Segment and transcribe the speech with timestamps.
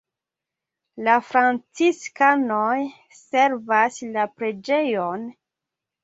[1.07, 2.77] La franciskanoj
[3.17, 5.29] servas la preĝejon.